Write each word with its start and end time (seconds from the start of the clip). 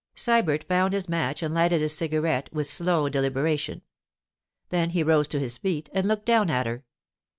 Sybert 0.15 0.63
found 0.63 0.95
his 0.95 1.07
match 1.07 1.43
and 1.43 1.53
lighted 1.53 1.79
his 1.79 1.95
cigarette 1.95 2.49
with 2.51 2.65
slow 2.65 3.07
deliberation. 3.07 3.83
Then 4.69 4.89
he 4.89 5.03
rose 5.03 5.27
to 5.27 5.39
his 5.39 5.59
feet 5.59 5.89
and 5.93 6.07
looked 6.07 6.25
down 6.25 6.49
at 6.49 6.65
her. 6.65 6.83